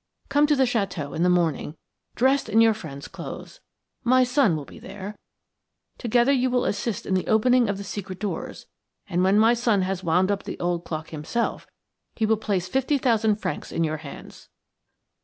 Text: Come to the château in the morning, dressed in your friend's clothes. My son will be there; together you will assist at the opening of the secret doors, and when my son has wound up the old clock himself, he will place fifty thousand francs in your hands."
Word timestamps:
Come 0.29 0.47
to 0.47 0.55
the 0.55 0.63
château 0.63 1.15
in 1.15 1.21
the 1.21 1.29
morning, 1.29 1.77
dressed 2.15 2.49
in 2.49 2.59
your 2.59 2.73
friend's 2.73 3.07
clothes. 3.07 3.59
My 4.03 4.23
son 4.23 4.55
will 4.55 4.65
be 4.65 4.79
there; 4.79 5.15
together 5.99 6.31
you 6.31 6.49
will 6.49 6.65
assist 6.65 7.05
at 7.05 7.13
the 7.13 7.27
opening 7.27 7.69
of 7.69 7.77
the 7.77 7.83
secret 7.83 8.17
doors, 8.19 8.65
and 9.07 9.21
when 9.23 9.37
my 9.37 9.53
son 9.53 9.83
has 9.83 10.03
wound 10.03 10.31
up 10.31 10.41
the 10.41 10.59
old 10.59 10.85
clock 10.85 11.11
himself, 11.11 11.67
he 12.15 12.25
will 12.25 12.37
place 12.37 12.67
fifty 12.67 12.97
thousand 12.97 13.35
francs 13.35 13.71
in 13.71 13.83
your 13.83 13.97
hands." 13.97 14.49